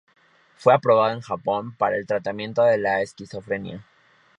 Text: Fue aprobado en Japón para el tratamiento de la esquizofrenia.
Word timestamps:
Fue 0.57 0.73
aprobado 0.73 1.13
en 1.13 1.21
Japón 1.21 1.73
para 1.75 1.95
el 1.95 2.07
tratamiento 2.07 2.63
de 2.63 2.79
la 2.79 3.03
esquizofrenia. 3.03 3.85